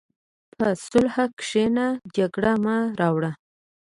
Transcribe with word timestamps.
په 0.57 0.67
صلح 0.87 1.15
کښېنه، 1.39 1.87
جګړه 2.15 2.53
مه 2.63 2.77
راوړه. 2.99 3.31